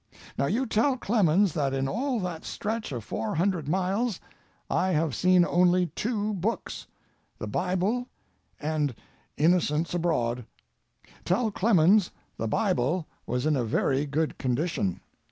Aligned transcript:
Now 0.35 0.47
you 0.47 0.65
tell 0.65 0.97
Clemens 0.97 1.53
that 1.53 1.75
in 1.75 1.87
all 1.87 2.19
that 2.21 2.43
stretch 2.43 2.91
of 2.91 3.03
four 3.03 3.35
hundred 3.35 3.67
miles 3.67 4.19
I 4.67 4.93
have 4.93 5.13
seen 5.13 5.45
only 5.45 5.91
two 5.93 6.33
books—the 6.33 7.45
Bible 7.47 8.07
and 8.59 8.95
'Innocents 9.37 9.93
Abroad'. 9.93 10.47
Tell 11.23 11.51
Clemens 11.51 12.09
the 12.35 12.47
Bible 12.47 13.05
was 13.27 13.45
in 13.45 13.55
a 13.55 13.63
very 13.63 14.07
good 14.07 14.39
condition." 14.39 15.01